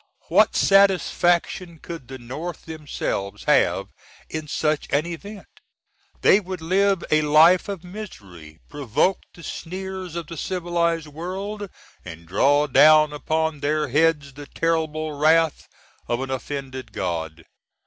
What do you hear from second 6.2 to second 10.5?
They would live a life of misery; provoke the sneers of the